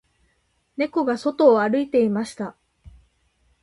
[0.77, 2.55] 猫が外を歩いていました